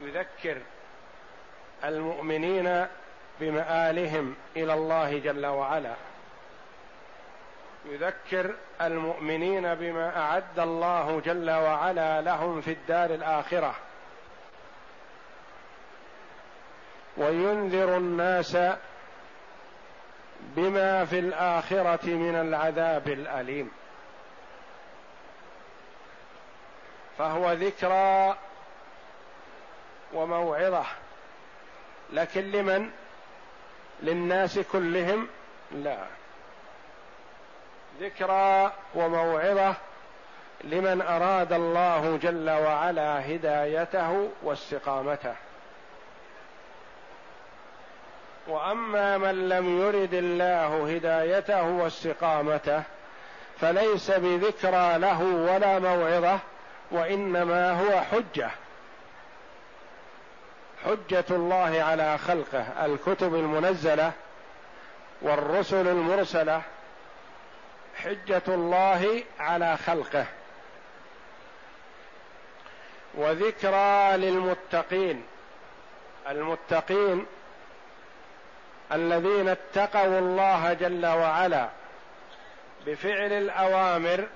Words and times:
يذكر 0.00 0.58
المؤمنين 1.84 2.86
بمآلهم 3.40 4.36
إلى 4.56 4.74
الله 4.74 5.18
جل 5.18 5.46
وعلا. 5.46 5.94
يذكر 7.84 8.54
المؤمنين 8.80 9.74
بما 9.74 10.16
أعد 10.16 10.58
الله 10.58 11.20
جل 11.20 11.50
وعلا 11.50 12.20
لهم 12.20 12.60
في 12.60 12.72
الدار 12.72 13.10
الآخرة. 13.10 13.74
وينذر 17.16 17.96
الناس 17.96 18.56
بما 20.40 21.04
في 21.04 21.18
الآخرة 21.18 22.06
من 22.06 22.34
العذاب 22.34 23.08
الأليم. 23.08 23.70
فهو 27.18 27.52
ذكرى 27.52 28.36
وموعظة. 30.14 30.84
لكن 32.12 32.40
لمن؟ 32.40 32.90
للناس 34.02 34.58
كلهم؟ 34.58 35.28
لا. 35.72 35.98
ذكرى 38.00 38.72
وموعظة. 38.94 39.74
لمن 40.64 41.02
أراد 41.02 41.52
الله 41.52 42.18
جل 42.22 42.50
وعلا 42.50 43.34
هدايته 43.34 44.28
واستقامته. 44.42 45.34
وأما 48.48 49.18
من 49.18 49.48
لم 49.48 49.80
يرد 49.80 50.14
الله 50.14 50.94
هدايته 50.94 51.62
واستقامته 51.62 52.82
فليس 53.60 54.10
بذكرى 54.10 54.98
له 54.98 55.22
ولا 55.22 55.78
موعظة 55.78 56.38
وإنما 56.90 57.70
هو 57.80 58.00
حجة. 58.00 58.50
حجة 60.84 61.24
الله 61.30 61.82
على 61.82 62.18
خلقه 62.18 62.84
الكتب 62.84 63.34
المنزلة 63.34 64.12
والرسل 65.22 65.88
المرسلة 65.88 66.62
حجة 67.96 68.42
الله 68.48 69.22
على 69.40 69.76
خلقه. 69.76 70.26
وذكرى 73.14 74.16
للمتقين 74.16 75.24
المتقين 76.28 77.26
الذين 78.92 79.48
اتقوا 79.48 80.18
الله 80.18 80.72
جل 80.72 81.06
وعلا 81.06 81.68
بفعل 82.86 83.32
الأوامر 83.32 84.28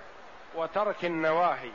وترك 0.55 1.05
النواهي. 1.05 1.71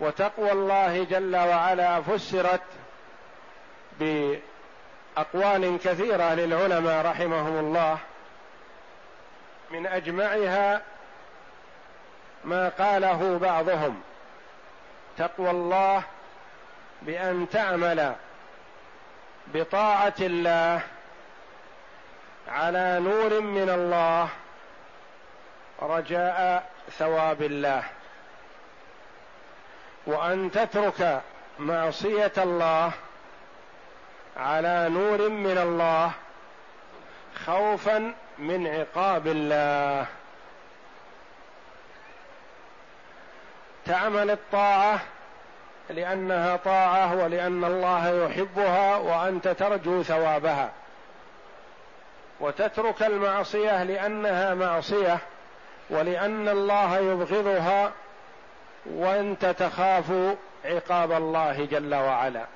وتقوى 0.00 0.52
الله 0.52 1.04
جل 1.04 1.36
وعلا 1.36 2.00
فسرت 2.00 2.60
باقوال 4.00 5.78
كثيرة 5.84 6.34
للعلماء 6.34 7.06
رحمهم 7.06 7.58
الله 7.58 7.98
من 9.70 9.86
أجمعها 9.86 10.82
ما 12.44 12.68
قاله 12.68 13.38
بعضهم 13.38 14.00
تقوى 15.18 15.50
الله 15.50 16.02
بأن 17.02 17.46
تعمل 17.52 18.14
بطاعة 19.54 20.14
الله 20.20 20.80
على 22.48 23.00
نور 23.00 23.40
من 23.40 23.70
الله 23.70 24.28
رجاء 25.82 26.70
ثواب 26.98 27.42
الله. 27.42 27.84
وأن 30.06 30.50
تترك 30.50 31.22
معصية 31.58 32.32
الله 32.38 32.92
على 34.36 34.88
نور 34.88 35.28
من 35.28 35.58
الله 35.58 36.10
خوفا 37.46 38.14
من 38.38 38.66
عقاب 38.66 39.26
الله. 39.26 40.06
تعمل 43.86 44.30
الطاعة 44.30 45.00
لأنها 45.90 46.56
طاعة 46.56 47.24
ولأن 47.24 47.64
الله 47.64 48.24
يحبها 48.24 48.96
وأنت 48.96 49.48
ترجو 49.48 50.02
ثوابها. 50.02 50.70
وتترك 52.40 53.02
المعصية 53.02 53.82
لأنها 53.82 54.54
معصية 54.54 55.18
ولأن 55.90 56.48
الله 56.48 56.98
يبغضها 56.98 57.92
وانت 58.86 59.46
تخاف 59.46 60.36
عقاب 60.64 61.12
الله 61.12 61.64
جل 61.64 61.94
وعلا. 61.94 62.46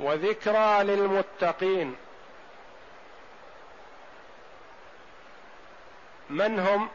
وذكرى 0.00 0.82
للمتقين. 0.82 1.96
من 6.30 6.58
هم؟ 6.60 6.88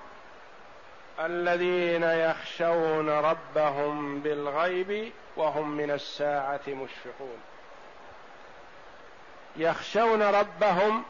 الذين 1.19 2.03
يخشون 2.03 3.09
ربهم 3.09 4.19
بالغيب 4.19 5.11
وهم 5.35 5.77
من 5.77 5.91
الساعة 5.91 6.61
مشفقون. 6.67 7.38
يخشون 9.56 10.22
ربهم 10.22 11.03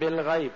بالغيب. 0.00 0.52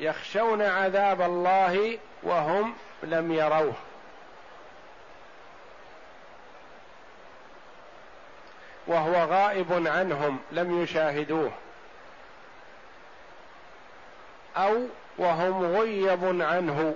يخشون 0.00 0.62
عذاب 0.62 1.22
الله 1.22 1.98
وهم 2.22 2.74
لم 3.02 3.32
يروه. 3.32 3.74
وهو 8.86 9.14
غائب 9.14 9.86
عنهم 9.86 10.38
لم 10.52 10.82
يشاهدوه. 10.82 11.52
أو 14.56 14.86
وهم 15.18 15.76
غيب 15.76 16.42
عنه. 16.42 16.94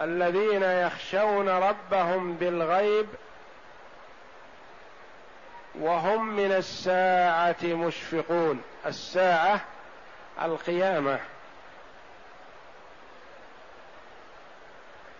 الذين 0.00 0.62
يخشون 0.62 1.48
ربهم 1.48 2.34
بالغيب 2.34 3.06
وهم 5.80 6.36
من 6.36 6.52
الساعة 6.52 7.56
مشفقون. 7.62 8.62
الساعة 8.86 9.60
القيامة. 10.42 11.18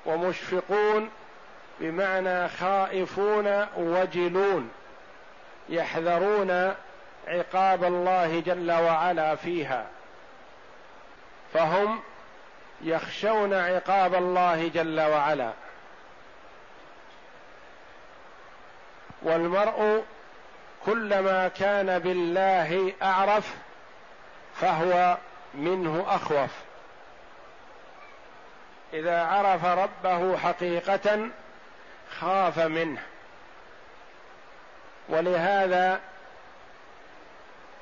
ومشفقون 0.06 1.10
بمعنى 1.80 2.48
خائفون 2.48 3.66
وجلون. 3.76 4.70
يحذرون 5.68 6.74
عقاب 7.28 7.84
الله 7.84 8.40
جل 8.40 8.72
وعلا 8.72 9.34
فيها. 9.34 9.86
فهم 11.54 12.00
يخشون 12.82 13.54
عقاب 13.54 14.14
الله 14.14 14.68
جل 14.68 15.00
وعلا. 15.00 15.52
والمرء 19.22 20.04
كلما 20.86 21.48
كان 21.48 21.98
بالله 21.98 22.92
أعرف 23.02 23.54
فهو 24.60 25.16
منه 25.54 26.04
أخوف. 26.08 26.50
إذا 28.92 29.22
عرف 29.22 29.64
ربه 29.64 30.36
حقيقة 30.36 31.28
خاف 32.18 32.58
منه. 32.58 33.02
ولهذا 35.08 36.00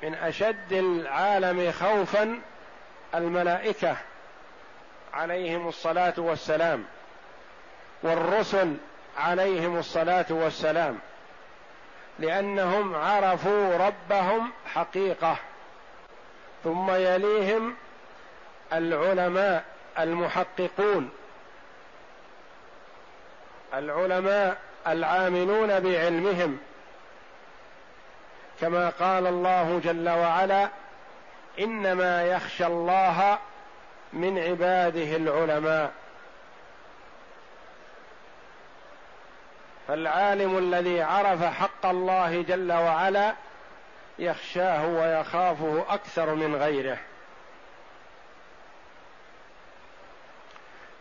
من 0.03 0.15
أشد 0.15 0.73
العالم 0.73 1.71
خوفا 1.71 2.41
الملائكة 3.15 3.97
عليهم 5.13 5.67
الصلاة 5.67 6.13
والسلام 6.17 6.85
والرسل 8.03 8.77
عليهم 9.17 9.77
الصلاة 9.77 10.25
والسلام. 10.29 10.99
لأنهم 12.19 12.95
عرفوا 12.95 13.77
ربهم 13.77 14.51
حقيقة. 14.73 15.37
ثم 16.63 16.91
يليهم 16.91 17.75
العلماء 18.73 19.63
المحققون. 19.99 21.09
العلماء 23.73 24.57
العاملون 24.87 25.79
بعلمهم. 25.79 26.57
كما 28.61 28.89
قال 28.89 29.27
الله 29.27 29.81
جل 29.83 30.09
وعلا 30.09 30.69
إنما 31.59 32.23
يخشى 32.25 32.65
الله 32.65 33.37
من 34.13 34.39
عباده 34.39 35.15
العلماء. 35.15 35.91
فالعالم 39.87 40.57
الذي 40.57 41.01
عرف 41.01 41.43
حق 41.43 41.85
الله 41.85 42.41
جل 42.41 42.71
وعلا 42.71 43.33
يخشاه 44.19 44.87
ويخافه 44.87 45.85
أكثر 45.89 46.35
من 46.35 46.55
غيره. 46.55 46.97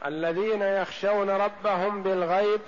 الذين 0.07 0.63
يخشون 0.63 1.31
ربهم 1.31 2.03
بالغيب 2.03 2.61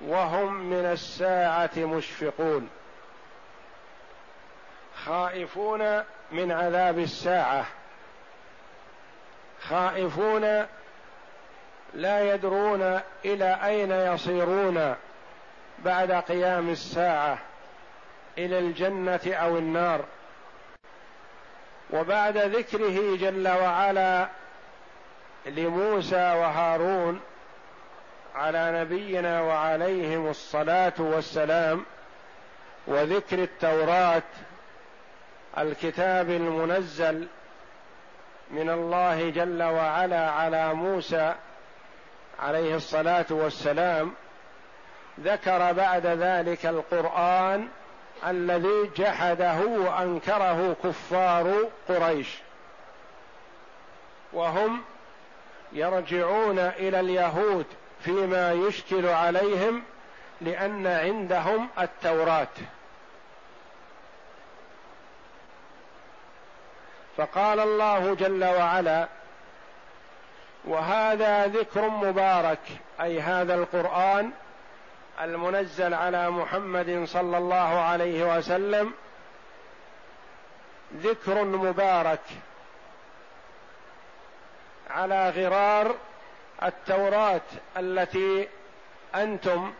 وهم 0.00 0.54
من 0.54 0.84
الساعة 0.84 1.70
مشفقون. 1.76 2.70
خائفون 5.04 6.02
من 6.32 6.52
عذاب 6.52 6.98
الساعة. 6.98 7.66
خائفون 9.60 10.66
لا 11.94 12.34
يدرون 12.34 13.00
إلى 13.24 13.58
أين 13.64 13.90
يصيرون 13.90 14.94
بعد 15.78 16.12
قيام 16.12 16.70
الساعة 16.70 17.38
إلى 18.38 18.58
الجنة 18.58 19.20
أو 19.26 19.58
النار. 19.58 20.04
وبعد 21.90 22.38
ذكره 22.38 23.16
جل 23.16 23.48
وعلا 23.48 24.28
لموسى 25.46 26.16
وهارون 26.16 27.20
على 28.34 28.80
نبينا 28.80 29.40
وعليهم 29.40 30.30
الصلاة 30.30 30.92
والسلام 30.98 31.84
وذكر 32.86 33.42
التوراة 33.42 34.22
الكتاب 35.58 36.30
المنزل 36.30 37.28
من 38.50 38.70
الله 38.70 39.30
جل 39.30 39.62
وعلا 39.62 40.30
على 40.30 40.74
موسى 40.74 41.34
عليه 42.40 42.76
الصلاة 42.76 43.26
والسلام 43.30 44.12
ذكر 45.20 45.72
بعد 45.72 46.06
ذلك 46.06 46.66
القرآن 46.66 47.68
الذي 48.26 48.90
جحده 48.96 49.58
وأنكره 49.66 50.76
كفار 50.84 51.68
قريش. 51.88 52.38
وهم 54.32 54.82
يرجعون 55.72 56.58
إلى 56.58 57.00
اليهود 57.00 57.66
فيما 58.00 58.52
يشكل 58.52 59.06
عليهم 59.06 59.82
لأن 60.40 60.86
عندهم 60.86 61.68
التوراة. 61.78 62.48
فقال 67.16 67.60
الله 67.60 68.14
جل 68.14 68.44
وعلا 68.44 69.08
وهذا 70.66 71.46
ذكر 71.46 71.88
مبارك 71.88 72.58
أي 73.00 73.20
هذا 73.20 73.54
القرآن 73.54 74.30
المنزل 75.20 75.94
على 75.94 76.30
محمد 76.30 77.04
صلى 77.04 77.38
الله 77.38 77.80
عليه 77.80 78.36
وسلم 78.36 78.92
ذكر 80.96 81.44
مبارك 81.44 82.20
على 84.90 85.30
غرار 85.30 85.94
التوراة 86.62 87.40
التي 87.76 88.48
أنتم 89.14 89.72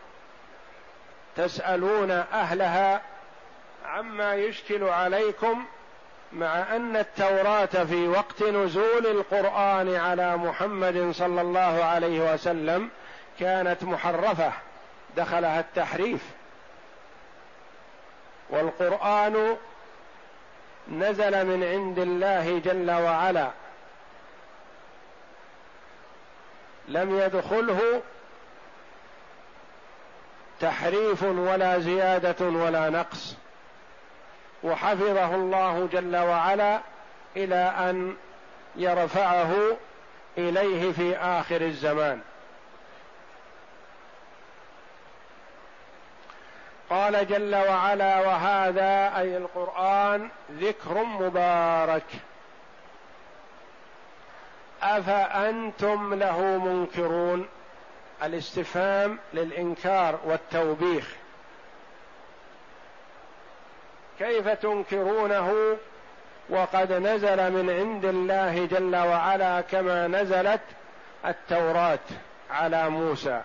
تسألون 1.35 2.11
أهلها 2.11 3.01
عما 3.85 4.35
يشكل 4.35 4.83
عليكم 4.83 5.65
مع 6.33 6.75
أن 6.75 6.97
التوراة 6.97 7.65
في 7.65 8.07
وقت 8.07 8.43
نزول 8.43 9.07
القرآن 9.07 9.95
على 9.95 10.37
محمد 10.37 11.11
صلى 11.11 11.41
الله 11.41 11.83
عليه 11.83 12.33
وسلم 12.33 12.89
كانت 13.39 13.83
محرفة 13.83 14.51
دخلها 15.17 15.59
التحريف. 15.59 16.21
والقرآن 18.49 19.57
نزل 20.91 21.45
من 21.45 21.63
عند 21.63 21.99
الله 21.99 22.59
جل 22.59 22.91
وعلا. 22.91 23.51
لم 26.87 27.19
يدخله 27.19 28.01
تحريف 30.59 31.23
ولا 31.23 31.79
زيادة 31.79 32.45
ولا 32.45 32.89
نقص. 32.89 33.35
وحفظه 34.71 35.35
الله 35.35 35.89
جل 35.91 36.15
وعلا 36.15 36.79
إلى 37.35 37.73
أن 37.79 38.15
يرفعه 38.75 39.53
إليه 40.37 40.91
في 40.91 41.17
آخر 41.17 41.61
الزمان. 41.61 42.21
قال 46.89 47.27
جل 47.27 47.55
وعلا 47.55 48.19
وهذا 48.19 49.17
أي 49.17 49.37
القرآن 49.37 50.29
ذكر 50.51 51.03
مبارك. 51.03 52.05
أفأنتم 54.83 56.13
له 56.13 56.41
منكرون؟ 56.41 57.47
الاستفهام 58.23 59.19
للإنكار 59.33 60.19
والتوبيخ. 60.25 61.15
كيف 64.19 64.47
تنكرونه 64.47 65.77
وقد 66.49 66.93
نزل 66.93 67.51
من 67.51 67.69
عند 67.69 68.05
الله 68.05 68.65
جل 68.65 68.95
وعلا 68.95 69.61
كما 69.61 70.07
نزلت 70.07 70.61
التوراة 71.25 71.99
على 72.49 72.89
موسى. 72.89 73.41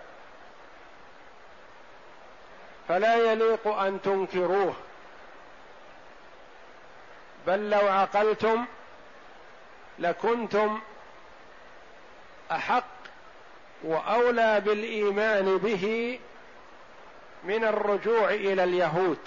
فلا 2.87 3.15
يليق 3.15 3.67
أن 3.67 4.01
تنكروه. 4.01 4.73
بل 7.47 7.69
لو 7.69 7.87
عقلتم 7.87 8.65
لكنتم 9.99 10.79
أحق 12.51 12.83
وأولى 13.83 14.61
بالإيمان 14.65 15.57
به 15.57 16.19
من 17.43 17.63
الرجوع 17.63 18.29
إلى 18.29 18.63
اليهود. 18.63 19.19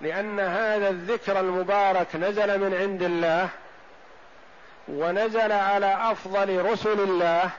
لأن 0.00 0.40
هذا 0.40 0.88
الذكر 0.88 1.40
المبارك 1.40 2.16
نزل 2.16 2.58
من 2.58 2.74
عند 2.74 3.02
الله 3.02 3.48
ونزل 4.88 5.52
على 5.52 5.98
أفضل 6.10 6.64
رسل 6.64 7.00
الله 7.00 7.50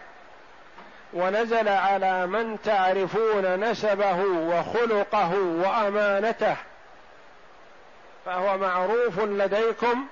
ونزل 1.14 1.68
على 1.68 2.28
من 2.28 2.62
تعرفون 2.62 3.70
نسبه 3.70 4.24
وخلقه 4.24 5.36
وأمانته 5.36 6.56
فهو 8.26 8.58
معروف 8.58 9.20
لديكم 9.20 10.06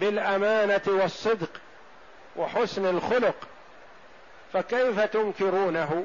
بالأمانة 0.00 0.82
والصدق 0.86 1.50
وحسن 2.36 2.86
الخلق 2.86 3.34
فكيف 4.52 5.00
تنكرونه؟ 5.00 6.04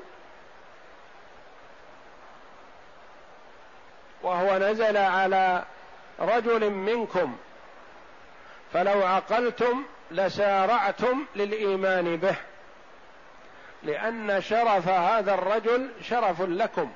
وهو 4.25 4.57
نزل 4.57 4.97
على 4.97 5.63
رجل 6.19 6.69
منكم 6.69 7.37
فلو 8.73 9.03
عقلتم 9.03 9.83
لسارعتم 10.11 11.25
للإيمان 11.35 12.17
به 12.17 12.35
لأن 13.83 14.41
شرف 14.41 14.87
هذا 14.87 15.33
الرجل 15.33 15.89
شرف 16.01 16.41
لكم 16.41 16.91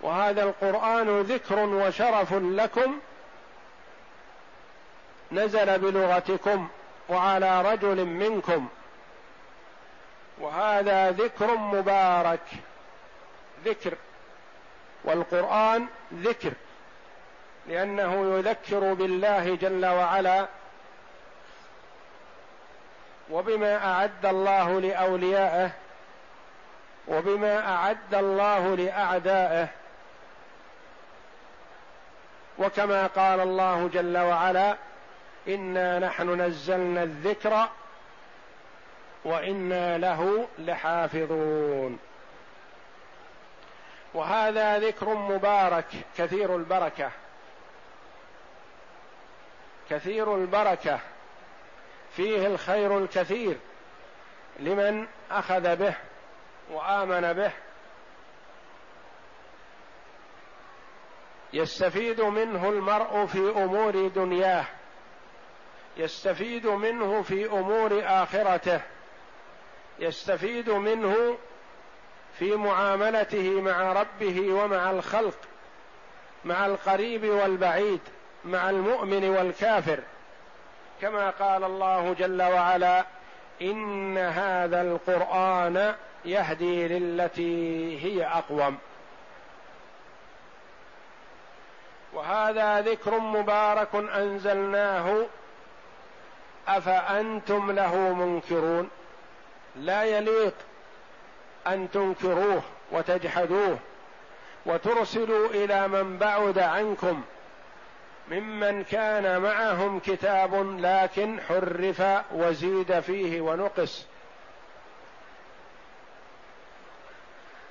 وهذا 0.00 0.42
القرآن 0.42 1.20
ذكر 1.20 1.58
وشرف 1.58 2.32
لكم 2.32 2.98
نزل 5.32 5.78
بلغتكم 5.78 6.68
وعلى 7.08 7.62
رجل 7.62 8.04
منكم 8.04 8.68
وهذا 10.38 11.10
ذكر 11.10 11.56
مبارك 11.56 12.40
ذكر 13.64 13.94
والقرآن 15.04 15.86
ذكر 16.14 16.52
لأنه 17.66 18.38
يذكر 18.38 18.94
بالله 18.94 19.54
جل 19.54 19.86
وعلا 19.86 20.46
وبما 23.30 23.86
أعد 23.86 24.26
الله 24.26 24.80
لأوليائه 24.80 25.70
وبما 27.08 27.74
أعد 27.74 28.14
الله 28.14 28.76
لأعدائه 28.76 29.68
وكما 32.58 33.06
قال 33.06 33.40
الله 33.40 33.90
جل 33.92 34.18
وعلا 34.18 34.76
إنا 35.48 35.98
نحن 35.98 36.40
نزلنا 36.40 37.02
الذكر 37.02 37.68
وإنا 39.24 39.98
له 39.98 40.48
لحافظون 40.58 41.98
وهذا 44.14 44.78
ذكر 44.78 45.14
مبارك 45.14 45.86
كثير 46.16 46.56
البركة. 46.56 47.10
كثير 49.90 50.34
البركة. 50.34 51.00
فيه 52.16 52.46
الخير 52.46 52.98
الكثير 52.98 53.58
لمن 54.58 55.06
أخذ 55.30 55.76
به 55.76 55.94
وآمن 56.70 57.32
به. 57.32 57.52
يستفيد 61.52 62.20
منه 62.20 62.68
المرء 62.68 63.26
في 63.26 63.50
أمور 63.50 64.08
دنياه. 64.08 64.64
يستفيد 65.96 66.66
منه 66.66 67.22
في 67.22 67.46
أمور 67.46 68.02
آخرته. 68.04 68.80
يستفيد 69.98 70.70
منه 70.70 71.38
في 72.38 72.56
معاملته 72.56 73.60
مع 73.60 73.92
ربه 73.92 74.52
ومع 74.52 74.90
الخلق 74.90 75.38
مع 76.44 76.66
القريب 76.66 77.24
والبعيد 77.24 78.00
مع 78.44 78.70
المؤمن 78.70 79.28
والكافر. 79.28 80.00
كما 81.00 81.30
قال 81.30 81.64
الله 81.64 82.14
جل 82.18 82.42
وعلا 82.42 83.04
إن 83.62 84.18
هذا 84.18 84.82
القرآن 84.82 85.94
يهدي 86.24 86.88
للتي 86.88 87.98
هي 88.04 88.26
أقوم. 88.26 88.78
وهذا 92.12 92.80
ذكر 92.80 93.18
مبارك 93.18 93.94
أنزلناه 93.94 95.26
أفأنتم 96.68 97.72
له 97.72 97.96
منكرون؟ 97.96 98.90
لا 99.76 100.04
يليق 100.04 100.54
أن 101.66 101.90
تنكروه 101.90 102.62
وتجحدوه 102.92 103.78
وترسلوا 104.66 105.48
إلى 105.48 105.88
من 105.88 106.18
بعد 106.18 106.58
عنكم 106.58 107.22
ممن 108.30 108.84
كان 108.84 109.40
معهم 109.42 110.00
كتاب 110.00 110.80
لكن 110.80 111.40
حرف 111.40 112.02
وزيد 112.32 113.00
فيه 113.00 113.40
ونقص. 113.40 114.06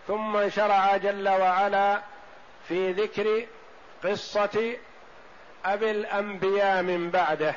ثم 0.08 0.50
شرع 0.50 0.98
جل 0.98 1.30
وعلا 1.30 2.02
في 2.68 2.92
ذكر 2.92 3.46
قصة 4.04 4.76
أبي 5.66 5.92
الأنبياء 5.92 6.84
من 6.84 7.10
بعده 7.10 7.56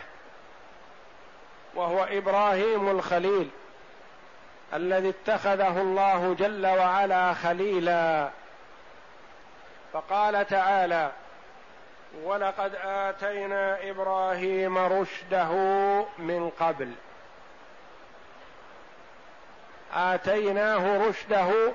وهو 1.74 2.04
إبراهيم 2.04 2.88
الخليل. 2.88 3.50
الذي 4.74 5.08
اتخذه 5.08 5.80
الله 5.80 6.34
جل 6.38 6.66
وعلا 6.66 7.34
خليلا. 7.34 8.30
فقال 9.92 10.46
تعالى 10.46 11.10
ولقد 12.24 12.74
آتينا 12.84 13.90
إبراهيم 13.90 14.78
رشده 14.78 15.50
من 16.18 16.50
قبل. 16.60 16.92
آتيناه 19.94 21.08
رشده 21.08 21.72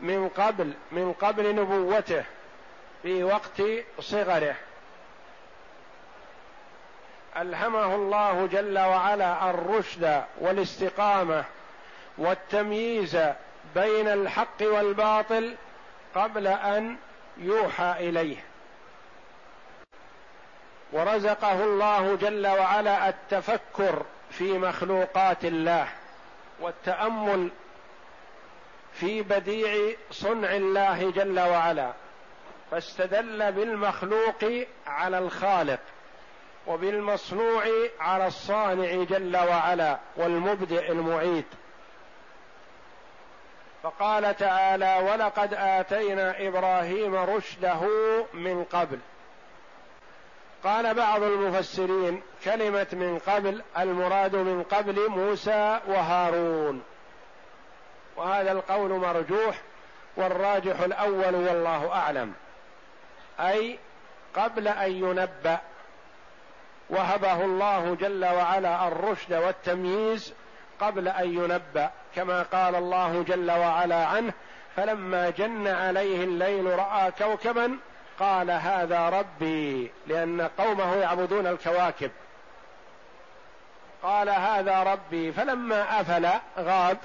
من 0.00 0.28
قبل 0.28 0.72
من 0.92 1.12
قبل 1.12 1.54
نبوته 1.54 2.24
في 3.02 3.24
وقت 3.24 3.62
صغره. 4.00 4.54
ألهمه 7.36 7.94
الله 7.94 8.46
جل 8.52 8.78
وعلا 8.78 9.50
الرشد 9.50 10.22
والاستقامة 10.40 11.44
والتمييز 12.18 13.18
بين 13.74 14.08
الحق 14.08 14.62
والباطل 14.62 15.54
قبل 16.14 16.46
أن 16.46 16.96
يوحى 17.38 17.94
إليه. 17.98 18.36
ورزقه 20.92 21.64
الله 21.64 22.16
جل 22.16 22.46
وعلا 22.46 23.08
التفكر 23.08 24.02
في 24.30 24.58
مخلوقات 24.58 25.44
الله 25.44 25.88
والتأمل 26.60 27.50
في 28.92 29.22
بديع 29.22 29.96
صنع 30.10 30.56
الله 30.56 31.10
جل 31.10 31.40
وعلا 31.40 31.92
فاستدل 32.70 33.52
بالمخلوق 33.52 34.44
على 34.86 35.18
الخالق 35.18 35.80
وبالمصنوع 36.66 37.64
على 38.00 38.26
الصانع 38.26 39.04
جل 39.04 39.36
وعلا 39.36 39.98
والمبدئ 40.16 40.92
المعيد. 40.92 41.44
فقال 43.82 44.36
تعالى 44.36 45.10
ولقد 45.10 45.54
آتينا 45.54 46.48
إبراهيم 46.48 47.14
رشده 47.14 47.80
من 48.34 48.64
قبل. 48.64 48.98
قال 50.64 50.94
بعض 50.94 51.22
المفسرين 51.22 52.22
كلمة 52.44 52.86
من 52.92 53.18
قبل 53.26 53.62
المراد 53.78 54.36
من 54.36 54.62
قبل 54.62 55.08
موسى 55.08 55.80
وهارون. 55.86 56.82
وهذا 58.16 58.52
القول 58.52 58.90
مرجوح 58.90 59.60
والراجح 60.16 60.80
الأول 60.80 61.34
والله 61.34 61.92
أعلم. 61.92 62.34
أي 63.40 63.78
قبل 64.36 64.68
أن 64.68 64.92
ينبأ 64.92 65.58
وهبه 66.90 67.44
الله 67.44 67.96
جل 68.00 68.24
وعلا 68.24 68.88
الرشد 68.88 69.32
والتمييز 69.32 70.34
قبل 70.82 71.08
أن 71.08 71.34
ينبأ 71.34 71.90
كما 72.16 72.42
قال 72.42 72.74
الله 72.74 73.24
جل 73.28 73.50
وعلا 73.50 74.06
عنه 74.06 74.32
فلما 74.76 75.30
جن 75.30 75.68
عليه 75.68 76.24
الليل 76.24 76.78
رأى 76.78 77.10
كوكبا 77.10 77.78
قال 78.20 78.50
هذا 78.50 79.08
ربي 79.08 79.92
لأن 80.06 80.40
قومه 80.58 80.96
يعبدون 80.96 81.46
الكواكب. 81.46 82.10
قال 84.02 84.28
هذا 84.28 84.82
ربي. 84.82 85.32
فلما 85.32 86.00
أفل 86.00 86.28
غاب 86.58 86.98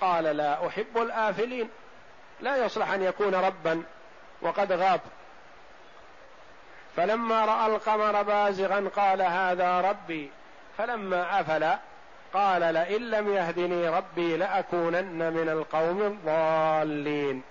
قال 0.00 0.24
لا 0.24 0.66
أحب 0.66 0.96
الآفلين. 0.98 1.68
لا 2.40 2.56
يصلح 2.56 2.90
أن 2.90 3.02
يكون 3.02 3.34
ربا 3.34 3.82
وقد 4.42 4.72
غاب. 4.72 5.00
فلما 6.96 7.44
رأى 7.44 7.66
القمر 7.66 8.22
بازغا 8.22 8.90
قال 8.96 9.22
هذا 9.22 9.80
ربي. 9.80 10.30
فلما 10.78 11.40
أفل 11.40 11.78
قال 12.34 12.74
لئن 12.74 13.10
لم 13.10 13.34
يهدني 13.34 13.88
ربي 13.88 14.36
لأكونن 14.36 15.32
من 15.32 15.48
القوم 15.48 16.02
الضالين. 16.02 17.42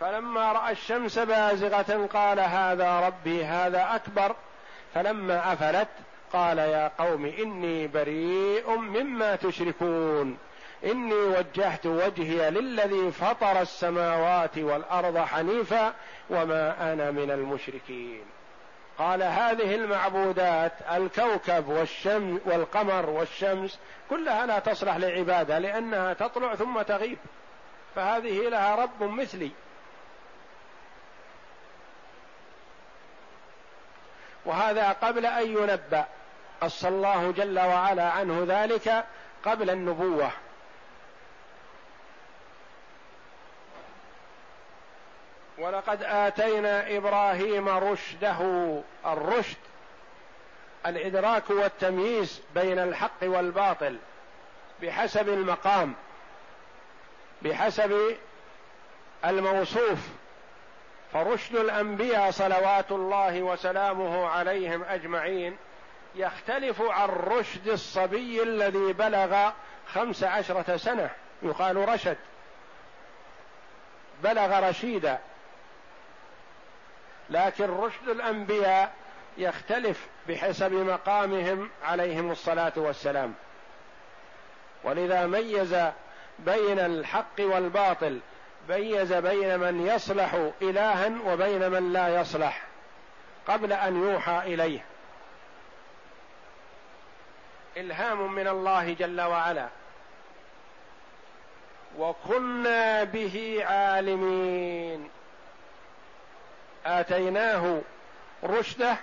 فلما 0.00 0.52
رأى 0.52 0.72
الشمس 0.72 1.18
بازغة 1.18 2.08
قال 2.12 2.40
هذا 2.40 3.00
ربي 3.00 3.44
هذا 3.44 3.88
أكبر. 3.94 4.36
فلما 4.94 5.52
أفلت 5.52 5.88
قال 6.32 6.58
يا 6.58 6.90
قوم 6.98 7.26
إني 7.26 7.86
بريء 7.86 8.76
مما 8.76 9.36
تشركون. 9.36 10.38
إني 10.84 11.14
وجهت 11.14 11.86
وجهي 11.86 12.50
للذي 12.50 13.10
فطر 13.10 13.60
السماوات 13.60 14.58
والأرض 14.58 15.18
حنيفا 15.18 15.92
وما 16.30 16.92
أنا 16.92 17.10
من 17.10 17.30
المشركين. 17.30 18.39
قال 19.00 19.22
هذه 19.22 19.74
المعبودات 19.74 20.72
الكوكب 20.92 21.68
والشمس 21.68 22.40
والقمر 22.44 23.10
والشمس 23.10 23.78
كلها 24.10 24.46
لا 24.46 24.58
تصلح 24.58 24.96
لعبادة 24.96 25.58
لأنها 25.58 26.12
تطلع 26.12 26.54
ثم 26.54 26.82
تغيب. 26.82 27.18
فهذه 27.94 28.48
لها 28.48 28.74
رب 28.74 29.02
مثلي. 29.02 29.50
وهذا 34.44 34.88
قبل 34.88 35.26
أن 35.26 35.46
ينبأ. 35.46 36.04
قص 36.60 36.84
الله 36.84 37.32
جل 37.32 37.58
وعلا 37.58 38.10
عنه 38.10 38.44
ذلك 38.48 39.04
قبل 39.44 39.70
النبوة. 39.70 40.30
ولقد 45.60 46.02
آتينا 46.02 46.96
إبراهيم 46.96 47.68
رشده 47.68 48.38
الرشد 49.06 49.56
الإدراك 50.86 51.50
والتمييز 51.50 52.42
بين 52.54 52.78
الحق 52.78 53.22
والباطل 53.22 53.98
بحسب 54.82 55.28
المقام 55.28 55.94
بحسب 57.42 58.16
الموصوف. 59.24 59.98
فرشد 61.12 61.56
الأنبياء 61.56 62.30
صلوات 62.30 62.92
الله 62.92 63.42
وسلامه 63.42 64.26
عليهم 64.26 64.84
أجمعين 64.84 65.56
يختلف 66.14 66.82
عن 66.82 67.08
رشد 67.08 67.68
الصبي 67.68 68.42
الذي 68.42 68.92
بلغ 68.92 69.50
خمس 69.94 70.24
عشرة 70.24 70.76
سنة 70.76 71.10
يقال 71.42 71.88
رشد 71.88 72.16
بلغ 74.22 74.68
رشيدا. 74.68 75.18
لكن 77.30 77.70
رشد 77.70 78.08
الأنبياء 78.08 78.92
يختلف 79.38 80.06
بحسب 80.28 80.72
مقامهم 80.72 81.70
عليهم 81.84 82.30
الصلاة 82.30 82.72
والسلام. 82.76 83.34
ولذا 84.84 85.26
ميز 85.26 85.76
بين 86.38 86.78
الحق 86.78 87.40
والباطل 87.40 88.20
ميز 88.68 89.12
بين 89.12 89.58
من 89.60 89.86
يصلح 89.86 90.50
إلها 90.62 91.12
وبين 91.26 91.70
من 91.70 91.92
لا 91.92 92.20
يصلح 92.20 92.62
قبل 93.48 93.72
أن 93.72 94.02
يوحى 94.02 94.38
إليه. 94.54 94.84
إلهام 97.76 98.32
من 98.32 98.48
الله 98.48 98.92
جل 98.92 99.20
وعلا. 99.20 99.68
وكنا 101.98 103.04
به 103.04 103.64
عالمين. 103.64 105.10
آتيناه 106.86 107.80
رشده 108.44 108.96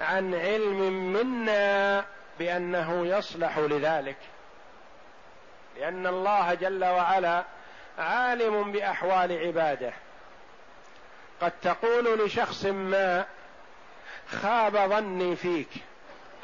عن 0.00 0.34
علم 0.34 1.12
منا 1.12 2.04
بأنه 2.38 3.06
يصلح 3.06 3.58
لذلك. 3.58 4.16
لأن 5.76 6.06
الله 6.06 6.54
جل 6.54 6.84
وعلا 6.84 7.44
عالم 7.98 8.72
بأحوال 8.72 9.46
عباده. 9.46 9.92
قد 11.40 11.52
تقول 11.62 12.24
لشخص 12.24 12.64
ما 12.64 13.24
خاب 14.28 14.76
ظني 14.76 15.36
فيك 15.36 15.68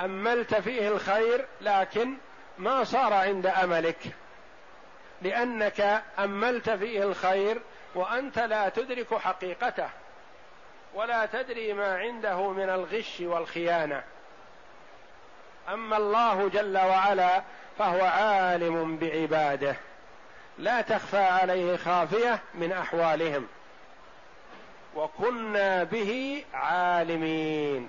أملت 0.00 0.54
فيه 0.54 0.88
الخير 0.88 1.46
لكن 1.60 2.16
ما 2.58 2.84
صار 2.84 3.12
عند 3.12 3.46
أملك. 3.46 3.98
لأنك 5.22 6.02
أملت 6.18 6.70
فيه 6.70 7.02
الخير 7.02 7.60
وأنت 7.94 8.38
لا 8.38 8.68
تدرك 8.68 9.14
حقيقته. 9.14 9.88
ولا 10.96 11.26
تدري 11.26 11.72
ما 11.72 11.98
عنده 11.98 12.50
من 12.50 12.68
الغش 12.70 13.20
والخيانة. 13.20 14.02
أما 15.68 15.96
الله 15.96 16.48
جل 16.48 16.78
وعلا 16.78 17.42
فهو 17.78 18.04
عالم 18.04 18.96
بعباده 18.96 19.76
لا 20.58 20.80
تخفى 20.80 21.16
عليه 21.16 21.76
خافية 21.76 22.38
من 22.54 22.72
أحوالهم. 22.72 23.46
وكنا 24.94 25.84
به 25.84 26.44
عالمين. 26.54 27.88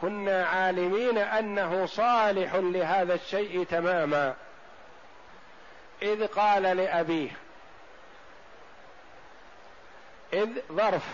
كنا 0.00 0.46
عالمين 0.46 1.18
أنه 1.18 1.86
صالح 1.86 2.54
لهذا 2.54 3.14
الشيء 3.14 3.64
تماما. 3.64 4.34
إذ 6.02 6.26
قال 6.26 6.62
لأبيه 6.62 7.30
إذ 10.32 10.48
ظرف 10.72 11.04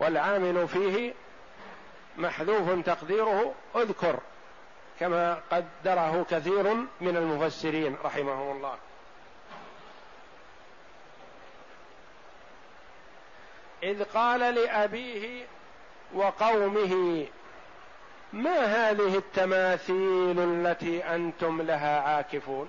والعامل 0.00 0.68
فيه 0.68 1.14
محذوف 2.16 2.86
تقديره 2.86 3.54
اذكر 3.76 4.20
كما 5.00 5.40
قدره 5.50 6.26
كثير 6.30 6.74
من 7.00 7.16
المفسرين 7.16 7.96
رحمهم 8.04 8.56
الله. 8.56 8.76
إذ 13.82 14.04
قال 14.04 14.40
لأبيه 14.54 15.46
وقومه 16.14 17.26
ما 18.32 18.64
هذه 18.64 19.16
التماثيل 19.16 20.40
التي 20.40 21.04
أنتم 21.04 21.62
لها 21.62 22.00
عاكفون؟ 22.00 22.68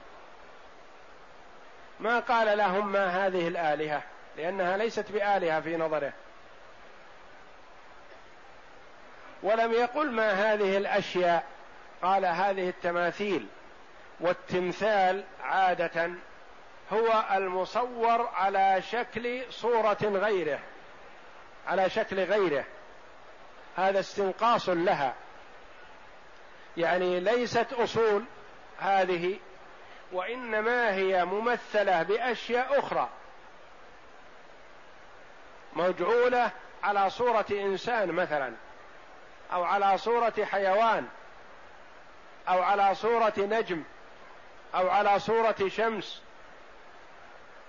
ما 2.00 2.20
قال 2.20 2.58
لهم 2.58 2.92
ما 2.92 3.28
هذه 3.28 3.48
الآلهة 3.48 4.04
لأنها 4.38 4.78
ليست 4.78 5.12
بآلهة 5.12 5.62
في 5.62 5.78
نظره. 5.78 6.14
ولم 9.44 9.74
يقل 9.74 10.12
ما 10.12 10.32
هذه 10.32 10.78
الأشياء. 10.78 11.44
قال 12.02 12.26
هذه 12.26 12.70
التماثيل 12.70 13.48
والتمثال 14.20 15.24
عادة 15.44 16.12
هو 16.94 17.24
المصور 17.36 18.30
على 18.34 18.82
شكل 18.82 19.44
صورة 19.50 19.98
غيره 20.02 20.60
على 21.68 21.90
شكل 21.90 22.24
غيره. 22.24 22.66
هذا 23.78 24.00
استنقاص 24.00 24.70
لها. 24.70 25.14
يعني 26.78 27.20
ليست 27.20 27.74
أصول 27.74 28.24
هذه 28.80 29.40
وإنما 30.12 30.94
هي 30.94 31.26
ممثلة 31.26 32.04
بأشياء 32.04 32.80
أخرى. 32.80 33.10
مجعولة 35.74 36.52
على 36.84 37.10
صورة 37.10 37.46
إنسان 37.52 38.12
مثلا. 38.12 38.54
أو 39.54 39.64
على 39.64 39.98
صورة 39.98 40.34
حيوان 40.52 41.08
أو 42.50 42.62
على 42.62 42.96
صورة 42.96 43.34
نجم 43.38 43.84
أو 44.76 44.90
على 44.90 45.20
صورة 45.20 45.56
شمس. 45.68 46.22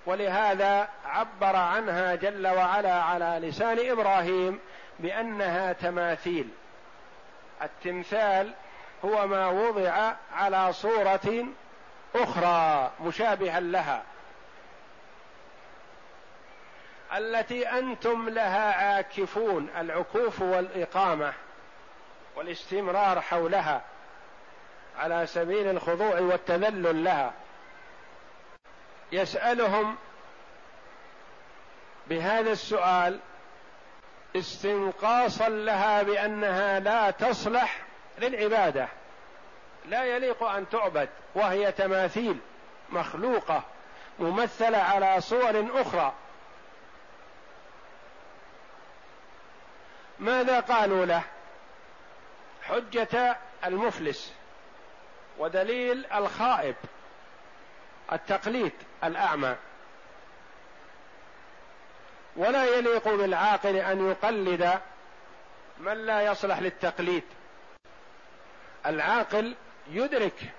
ولهذا 0.05 0.89
عبر 1.05 1.55
عنها 1.55 2.15
جل 2.15 2.47
وعلا 2.47 3.03
على 3.03 3.39
لسان 3.47 3.89
إبراهيم 3.91 4.59
بأنها 4.99 5.73
تماثيل. 5.73 6.49
التمثال 7.61 8.53
هو 9.05 9.27
ما 9.27 9.47
وضع 9.47 10.13
على 10.33 10.73
صورة 10.73 11.45
أخرى 12.15 12.91
مشابها 13.01 13.59
لها. 13.59 14.03
التي 17.17 17.69
أنتم 17.69 18.29
لها 18.29 18.73
عاكفون 18.73 19.69
العكوف 19.77 20.41
والإقامة. 20.41 21.33
والاستمرار 22.35 23.21
حولها 23.21 23.81
على 24.97 25.27
سبيل 25.27 25.69
الخضوع 25.69 26.19
والتذلل 26.19 27.03
لها. 27.03 27.33
يسألهم 29.11 29.95
بهذا 32.07 32.51
السؤال 32.51 33.19
استنقاصا 34.35 35.49
لها 35.49 36.03
بأنها 36.03 36.79
لا 36.79 37.11
تصلح 37.11 37.81
للعبادة. 38.17 38.87
لا 39.85 40.03
يليق 40.03 40.43
أن 40.43 40.69
تعبد 40.69 41.09
وهي 41.35 41.71
تماثيل 41.71 42.39
مخلوقة 42.89 43.63
ممثلة 44.19 44.77
على 44.77 45.21
صور 45.21 45.67
أخرى. 45.73 46.13
ماذا 50.19 50.59
قالوا 50.59 51.05
له؟ 51.05 51.23
حجة 52.71 53.37
المفلس 53.65 54.33
ودليل 55.37 56.05
الخائب 56.05 56.75
التقليد 58.11 58.71
الأعمى. 59.03 59.55
ولا 62.35 62.65
يليق 62.65 63.07
بالعاقل 63.07 63.75
أن 63.75 64.09
يقلد 64.09 64.79
من 65.79 66.05
لا 66.05 66.21
يصلح 66.21 66.59
للتقليد. 66.59 67.23
العاقل 68.85 69.55
يدرك 69.89 70.53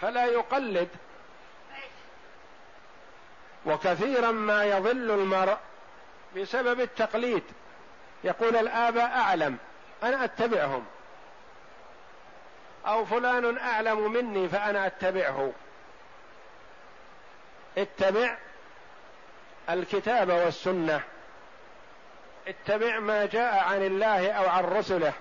فلا 0.00 0.24
يقلد. 0.24 0.88
وكثيرا 3.66 4.30
ما 4.30 4.64
يضل 4.64 5.10
المرء 5.10 5.58
بسبب 6.36 6.80
التقليد. 6.80 7.42
يقول 8.24 8.56
الآباء 8.56 9.10
أعلم 9.10 9.58
أنا 10.02 10.24
أتبعهم. 10.24 10.86
أو 12.86 13.04
فلان 13.04 13.58
أعلم 13.58 14.12
مني 14.12 14.48
فأنا 14.48 14.86
أتبعه. 14.86 15.52
اتبع 17.78 18.36
الكتاب 19.70 20.28
والسنة. 20.30 21.00
اتبع 22.48 22.98
ما 22.98 23.26
جاء 23.26 23.64
عن 23.64 23.82
الله 23.82 24.32
أو 24.32 24.48
عن 24.48 24.64
رسله. 24.64 25.12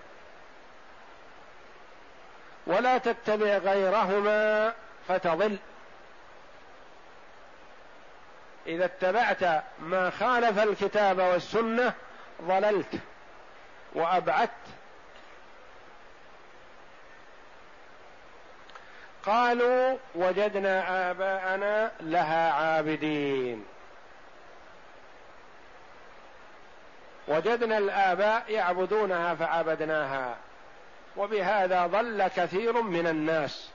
ولا 2.68 2.98
تتبع 2.98 3.58
غيرهما 3.58 4.74
فتضل. 5.08 5.58
إذا 8.68 8.86
اتبعت 8.86 9.64
ما 9.80 10.10
خالف 10.10 10.60
الكتاب 10.60 11.20
والسنة 11.20 11.94
ضللت 12.41 12.99
وأبعدت. 13.93 14.52
قالوا 19.25 19.97
وجدنا 20.15 21.12
آباءنا 21.12 21.91
لها 21.99 22.52
عابدين. 22.52 23.65
وجدنا 27.28 27.78
الآباء 27.78 28.52
يعبدونها 28.52 29.36
فعبدناها 29.36 30.38
وبهذا 31.17 31.88
ضل 31.88 32.28
كثير 32.28 32.82
من 32.82 33.08
الناس. 33.08 33.71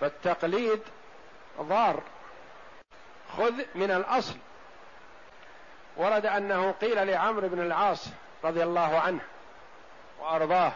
فالتقليد 0.00 0.82
ضار. 1.60 2.02
خذ 3.36 3.52
من 3.74 3.90
الأصل. 3.90 4.36
ورد 5.96 6.26
أنه 6.26 6.72
قيل 6.72 7.06
لعمرو 7.06 7.48
بن 7.48 7.60
العاص 7.60 8.06
رضي 8.44 8.62
الله 8.62 9.00
عنه 9.00 9.20
وأرضاه 10.20 10.72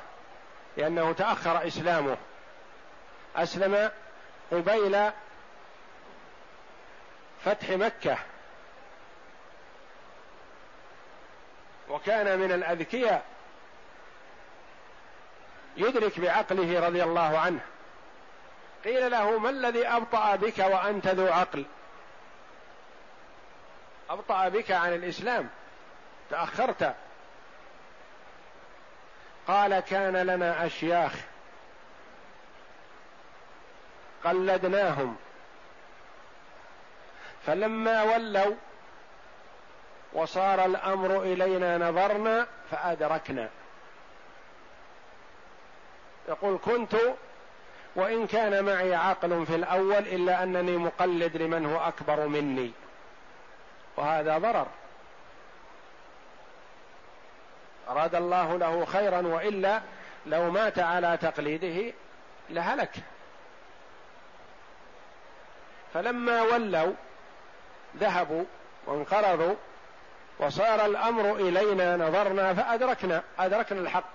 لأنه 0.76 1.12
تأخر 1.12 1.66
إسلامه. 1.66 2.16
أسلم 3.36 3.90
قبيل 4.52 5.10
فتح 7.44 7.70
مكة. 7.70 8.18
وكان 11.88 12.38
من 12.38 12.52
الأذكياء 12.52 13.22
يدرك 15.76 16.20
بعقله 16.20 16.86
رضي 16.86 17.02
الله 17.02 17.38
عنه. 17.38 17.60
قيل 18.84 19.10
له 19.10 19.38
ما 19.38 19.50
الذي 19.50 19.86
أبطأ 19.86 20.36
بك 20.36 20.58
وأنت 20.58 21.06
ذو 21.06 21.26
عقل؟ 21.26 21.64
أبطأ 24.10 24.48
بك 24.48 24.70
عن 24.70 24.94
الإسلام. 24.94 25.48
تأخرت. 26.30 26.94
قال 29.48 29.80
كان 29.80 30.16
لنا 30.16 30.66
أشياخ. 30.66 31.12
قلدناهم. 34.24 35.16
فلما 37.46 38.02
ولوا 38.02 38.54
وصار 40.12 40.64
الأمر 40.64 41.22
إلينا 41.22 41.78
نظرنا 41.78 42.46
فأدركنا. 42.70 43.48
يقول 46.28 46.58
كنت 46.64 46.96
وإن 47.96 48.26
كان 48.26 48.64
معي 48.64 48.94
عقل 48.94 49.46
في 49.46 49.54
الأول 49.54 49.92
إلا 49.92 50.42
أنني 50.42 50.76
مقلد 50.76 51.36
لمن 51.36 51.66
هو 51.66 51.78
أكبر 51.80 52.26
مني. 52.26 52.72
وهذا 54.00 54.38
ضرر. 54.38 54.66
أراد 57.88 58.14
الله 58.14 58.58
له 58.58 58.84
خيرا 58.84 59.26
وإلا 59.26 59.80
لو 60.26 60.50
مات 60.50 60.78
على 60.78 61.18
تقليده 61.22 61.92
لهلك. 62.50 62.90
فلما 65.94 66.42
ولوا 66.42 66.92
ذهبوا 67.96 68.44
وانقرضوا 68.86 69.54
وصار 70.38 70.86
الأمر 70.86 71.36
إلينا 71.36 71.96
نظرنا 71.96 72.54
فأدركنا 72.54 73.22
أدركنا 73.38 73.80
الحق. 73.80 74.10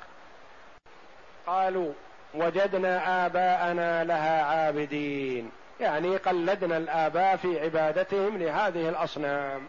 قالوا 1.47 1.93
وجدنا 2.33 3.25
آباءنا 3.25 4.03
لها 4.03 4.43
عابدين 4.43 5.51
يعني 5.79 6.17
قلدنا 6.17 6.77
الآباء 6.77 7.35
في 7.35 7.59
عبادتهم 7.59 8.37
لهذه 8.37 8.89
الأصنام. 8.89 9.67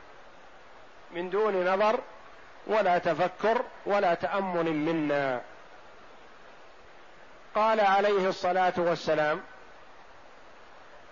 من 1.11 1.31
دون 1.31 1.67
نظر 1.67 2.01
ولا 2.67 2.99
تفكر 2.99 3.63
ولا 3.87 4.15
تأمل 4.15 4.73
منا. 4.73 5.41
قال 7.55 7.81
عليه 7.81 8.29
الصلاة 8.29 8.73
والسلام 8.77 9.41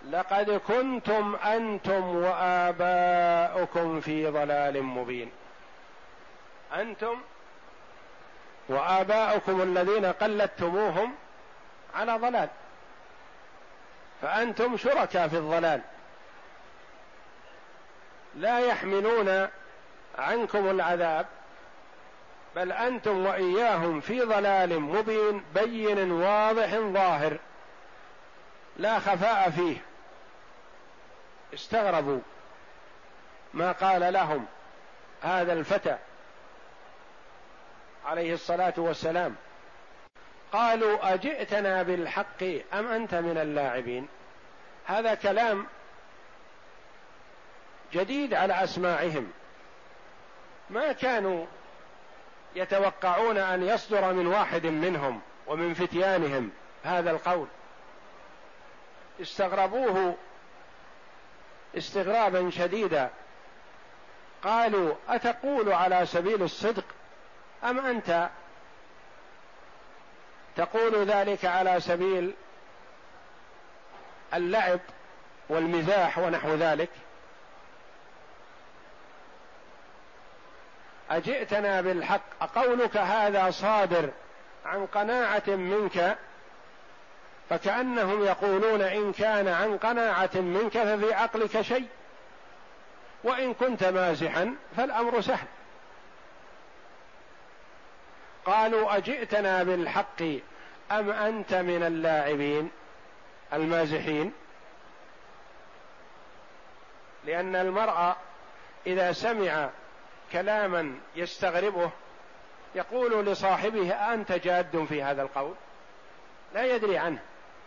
لقد 0.09 0.51
كنتم 0.51 1.35
أنتم 1.35 2.15
وآباؤكم 2.15 4.01
في 4.01 4.27
ضلال 4.27 4.83
مبين. 4.83 5.31
أنتم 6.75 7.21
وآباؤكم 8.69 9.61
الذين 9.61 10.05
قلدتموهم 10.05 11.15
على 11.95 12.17
ضلال. 12.17 12.49
فأنتم 14.21 14.77
شركاء 14.77 15.27
في 15.27 15.37
الضلال. 15.37 15.81
لا 18.35 18.59
يحملون 18.59 19.47
عنكم 20.17 20.69
العذاب 20.69 21.25
بل 22.55 22.71
أنتم 22.71 23.25
وإياهم 23.25 23.99
في 23.99 24.21
ضلال 24.21 24.79
مبين 24.79 25.43
بين 25.55 26.11
واضح 26.11 26.75
ظاهر 26.75 27.37
لا 28.77 28.99
خفاء 28.99 29.49
فيه. 29.49 29.77
استغربوا 31.53 32.19
ما 33.53 33.71
قال 33.71 34.13
لهم 34.13 34.45
هذا 35.21 35.53
الفتى 35.53 35.97
عليه 38.05 38.33
الصلاة 38.33 38.73
والسلام. 38.77 39.35
قالوا 40.51 41.13
أجئتنا 41.13 41.83
بالحق 41.83 42.43
أم 42.73 42.87
أنت 42.87 43.15
من 43.15 43.37
اللاعبين؟ 43.37 44.07
هذا 44.85 45.13
كلام 45.13 45.65
جديد 47.93 48.33
على 48.33 48.63
أسماعهم. 48.63 49.31
ما 50.69 50.91
كانوا 50.91 51.45
يتوقعون 52.55 53.37
أن 53.37 53.63
يصدر 53.63 54.13
من 54.13 54.27
واحد 54.27 54.65
منهم 54.65 55.21
ومن 55.47 55.73
فتيانهم 55.73 56.51
هذا 56.83 57.11
القول. 57.11 57.47
استغربوه 59.21 60.15
استغرابا 61.77 62.49
شديدا. 62.49 63.09
قالوا 64.43 64.95
أتقول 65.09 65.71
على 65.73 66.05
سبيل 66.05 66.43
الصدق 66.43 66.85
أم 67.63 67.79
أنت 67.79 68.29
تقول 70.55 71.05
ذلك 71.05 71.45
على 71.45 71.79
سبيل 71.79 72.33
اللعب 74.33 74.79
والمزاح 75.49 76.17
ونحو 76.17 76.55
ذلك؟ 76.55 76.89
أجئتنا 81.09 81.81
بالحق 81.81 82.21
أقولك 82.41 82.97
هذا 82.97 83.51
صادر 83.51 84.09
عن 84.65 84.85
قناعة 84.85 85.43
منك؟ 85.47 86.17
فكأنهم 87.49 88.25
يقولون 88.25 88.81
إن 88.81 89.13
كان 89.13 89.47
عن 89.47 89.77
قناعة 89.77 90.29
منك 90.35 90.71
ففي 90.71 91.13
عقلك 91.13 91.61
شيء. 91.61 91.87
وإن 93.23 93.53
كنت 93.53 93.83
مازحا 93.83 94.55
فالأمر 94.77 95.21
سهل. 95.21 95.47
قالوا 98.45 98.97
أجئتنا 98.97 99.63
بالحق 99.63 100.21
أم 100.91 101.09
أنت 101.09 101.53
من 101.53 101.83
اللاعبين 101.83 102.71
المازحين؟ 103.53 104.33
لأن 107.25 107.55
المرء 107.55 108.15
إذا 108.87 109.11
سمع 109.11 109.69
كلاما 110.35 110.95
يستغربه 111.15 111.91
يقول 112.75 113.25
لصاحبه 113.25 113.93
أنت 113.93 114.31
جاد 114.31 114.85
في 114.89 115.03
هذا 115.03 115.21
القول؟ 115.21 115.53
لا 116.53 116.75
يدري 116.75 116.97
عنه 116.97 117.19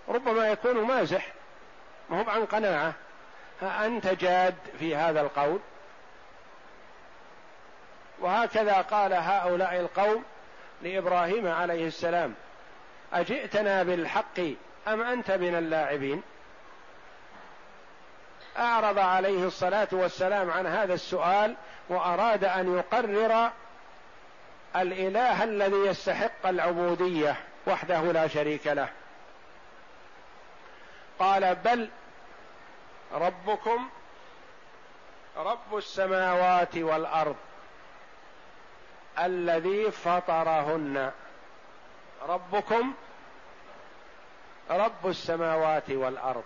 ربما 0.09 0.49
يكون 0.49 0.81
مازح 0.81 1.33
ما 2.11 2.23
هو 2.23 2.31
عن 2.31 2.45
قناعة. 2.45 2.95
أنت 3.63 4.07
جاد 4.07 4.55
في 4.79 4.97
هذا 4.97 5.21
القول؟ 5.21 5.61
وهكذا 8.21 8.73
قال 8.73 9.13
هؤلاء 9.13 9.81
القوم 9.81 10.25
لإبراهيم 10.83 11.47
عليه 11.47 11.87
السلام 11.87 12.35
أجئتنا 13.13 13.83
بالحق 13.83 14.41
أم 14.89 15.03
أنت 15.03 15.31
من 15.31 15.55
اللاعبين؟ 15.55 16.23
أعرض 18.59 18.99
عليه 18.99 19.47
الصلاة 19.47 19.88
والسلام 19.92 20.51
عن 20.51 20.66
هذا 20.66 20.94
السؤال 20.94 21.57
وأراد 21.88 22.44
أن 22.44 22.77
يقرر 22.79 23.51
الإله 24.77 25.44
الذي 25.44 25.77
يستحق 25.77 26.47
العبودية 26.47 27.37
وحده 27.66 28.01
لا 28.01 28.29
شريك 28.29 28.66
له. 28.66 28.88
قال 31.18 31.55
بل 31.55 31.88
ربكم 33.12 33.88
رب 35.37 35.77
السماوات 35.77 36.77
والأرض 36.77 37.37
الذي 39.18 39.90
فطرهن. 39.90 41.12
ربكم 42.29 42.94
رب 44.71 45.07
السماوات 45.07 45.90
والأرض. 45.90 46.44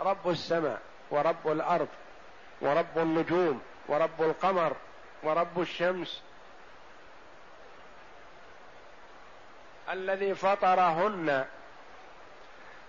رب 0.00 0.28
السماء 0.28 0.80
ورب 1.10 1.48
الأرض 1.52 1.88
ورب 2.60 2.98
النجوم 2.98 3.62
ورب 3.88 4.22
القمر 4.22 4.76
ورب 5.22 5.60
الشمس 5.60 6.22
الذي 9.90 10.34
فطرهن 10.34 11.44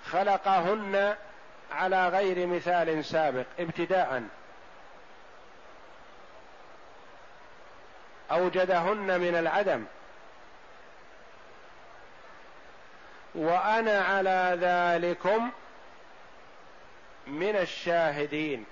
خلقهن 0.06 1.16
على 1.72 2.08
غير 2.08 2.48
مثال 2.48 3.06
سابق 3.06 3.46
ابتداء. 3.60 4.24
أوجدهن 8.32 9.20
من 9.20 9.36
العدم. 9.36 9.86
وأنا 13.36 14.02
على 14.02 14.58
ذلكم 14.62 15.52
من 17.30 17.56
الشاهدين. 17.56 18.66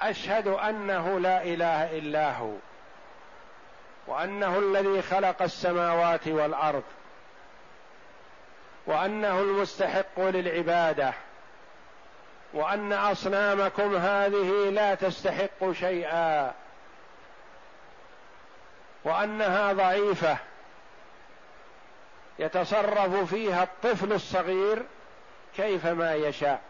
أشهد 0.00 0.46
أنه 0.48 1.20
لا 1.20 1.42
إله 1.42 1.98
إلا 1.98 2.32
هو 2.32 2.52
وأنه 4.06 4.58
الذي 4.58 5.02
خلق 5.02 5.42
السماوات 5.42 6.28
والأرض 6.28 6.82
وأنه 8.86 9.40
المستحق 9.40 10.20
للعبادة 10.20 11.12
وأن 12.52 12.92
أصنامكم 12.92 13.96
هذه 13.96 14.70
لا 14.70 14.94
تستحق 14.94 15.72
شيئا 15.72 16.52
وأنها 19.04 19.72
ضعيفة. 19.72 20.36
يتصرف 22.38 23.30
فيها 23.34 23.62
الطفل 23.62 24.12
الصغير 24.12 24.82
كيفما 25.56 26.14
يشاء. 26.14 26.60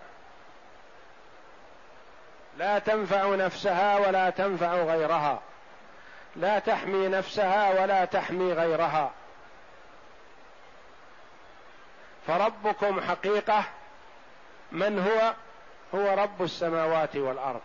لا 2.61 2.79
تنفع 2.79 3.35
نفسها 3.35 3.99
ولا 3.99 4.31
تنفع 4.31 4.75
غيرها. 4.75 5.41
لا 6.37 6.59
تحمي 6.59 7.09
نفسها 7.09 7.83
ولا 7.83 8.05
تحمي 8.05 8.53
غيرها. 8.53 9.11
فربكم 12.27 13.01
حقيقة 13.01 13.65
من 14.73 14.99
هو؟ 14.99 15.33
هو 15.95 16.15
رب 16.15 16.43
السماوات 16.43 17.17
والأرض. 17.17 17.61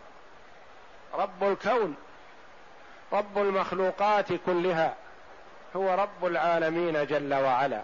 رب 1.14 1.44
الكون. 1.44 1.96
رب 3.12 3.38
المخلوقات 3.38 4.32
كلها. 4.46 4.94
هو 5.76 5.94
رب 5.94 6.26
العالمين 6.26 7.06
جل 7.06 7.34
وعلا. 7.34 7.82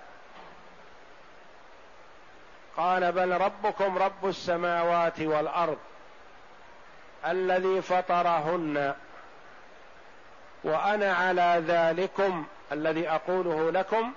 قال 2.76 3.12
بل 3.12 3.40
ربكم 3.40 3.98
رب 3.98 4.26
السماوات 4.26 5.20
والأرض. 5.20 5.78
الذي 7.26 7.82
فطرهن. 7.82 8.94
وأنا 10.64 11.12
على 11.12 11.62
ذلكم 11.66 12.46
الذي 12.72 13.08
أقوله 13.08 13.70
لكم 13.70 14.12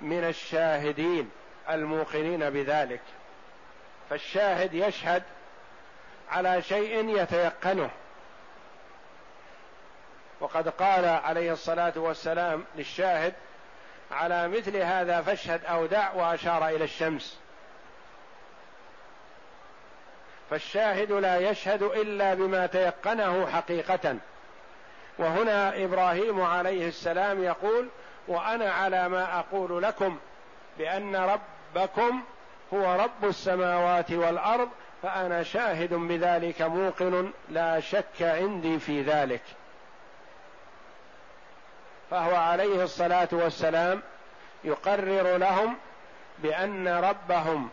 من 0.00 0.24
الشاهدين 0.24 1.30
الموقنين 1.70 2.50
بذلك. 2.50 3.00
فالشاهد 4.10 4.74
يشهد 4.74 5.22
على 6.30 6.62
شيء 6.62 7.18
يتيقنه. 7.22 7.90
وقد 10.40 10.68
قال 10.68 11.04
عليه 11.04 11.52
الصلاة 11.52 11.92
والسلام 11.96 12.64
للشاهد 12.76 13.34
على 14.10 14.48
مثل 14.48 14.76
هذا 14.76 15.22
فاشهد 15.22 15.64
أو 15.64 15.86
دع 15.86 16.12
وأشار 16.12 16.68
إلى 16.68 16.84
الشمس. 16.84 17.41
فالشاهد 20.52 21.12
لا 21.12 21.50
يشهد 21.50 21.82
إلا 21.82 22.34
بما 22.34 22.66
تيقنه 22.66 23.46
حقيقة. 23.46 24.16
وهنا 25.18 25.84
إبراهيم 25.84 26.40
عليه 26.40 26.88
السلام 26.88 27.44
يقول 27.44 27.88
وأنا 28.28 28.72
على 28.72 29.08
ما 29.08 29.38
أقول 29.38 29.82
لكم 29.82 30.18
بأن 30.78 31.16
ربكم 31.16 32.22
هو 32.74 32.94
رب 32.94 33.28
السماوات 33.28 34.10
والأرض 34.10 34.68
فأنا 35.02 35.42
شاهد 35.42 35.94
بذلك 35.94 36.62
موقن 36.62 37.30
لا 37.48 37.80
شك 37.80 38.22
عندي 38.22 38.78
في 38.78 39.02
ذلك. 39.02 39.42
فهو 42.10 42.34
عليه 42.34 42.84
الصلاة 42.84 43.28
والسلام 43.32 44.02
يقرر 44.64 45.36
لهم 45.36 45.76
بأن 46.38 46.88
ربهم 46.88 47.68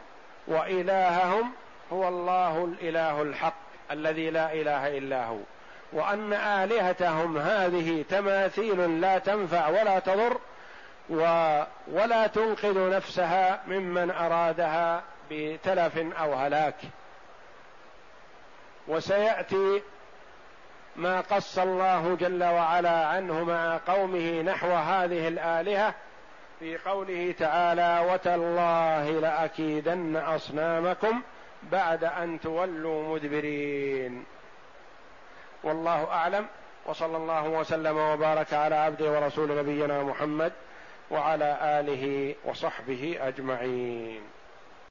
وإلههم 0.47 1.53
هو 1.93 2.07
الله 2.07 2.65
الإله 2.65 3.21
الحق 3.21 3.53
الذي 3.91 4.29
لا 4.29 4.53
إله 4.53 4.97
إلا 4.97 5.25
هو. 5.25 5.37
وأن 5.93 6.33
آلهتهم 6.33 7.37
هذه 7.37 8.05
تماثيل 8.09 9.01
لا 9.01 9.17
تنفع 9.17 9.67
ولا 9.67 9.99
تضر 9.99 10.37
ولا 11.87 12.27
تنقذ 12.27 12.89
نفسها 12.89 13.61
ممن 13.67 14.11
أرادها 14.11 15.03
بتلف 15.31 15.97
أو 15.97 16.33
هلاك. 16.33 16.75
وسيأتي 18.87 19.81
ما 20.95 21.21
قص 21.21 21.59
الله 21.59 22.17
جل 22.19 22.43
وعلا 22.43 23.05
عنه 23.05 23.43
مع 23.43 23.79
قومه 23.87 24.41
نحو 24.41 24.67
هذه 24.67 25.27
الآلهة 25.27 25.93
في 26.59 26.77
قوله 26.77 27.35
تعالى 27.39 28.11
وتالله 28.13 29.09
لأكيدن 29.09 30.15
أصنامكم 30.15 31.21
بعد 31.63 32.03
أن 32.03 32.39
تولوا 32.39 33.15
مدبرين. 33.15 34.23
والله 35.63 36.11
أعلم. 36.11 36.45
وصلى 36.85 37.17
الله 37.17 37.47
وسلم 37.49 37.97
وبارك 37.97 38.53
على 38.53 38.75
عبده 38.75 39.11
ورسول 39.11 39.57
نبينا 39.57 40.03
محمد 40.03 40.53
وعلى 41.11 41.57
آله 41.61 42.35
وصحبه 42.45 43.17
أجمعين. 43.21 44.38